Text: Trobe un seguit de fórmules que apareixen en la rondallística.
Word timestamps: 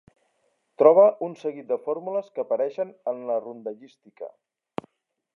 Trobe 0.81 1.03
un 1.25 1.35
seguit 1.41 1.67
de 1.73 1.77
fórmules 1.83 2.31
que 2.37 2.41
apareixen 2.43 2.93
en 3.11 3.21
la 3.27 3.35
rondallística. 3.43 4.31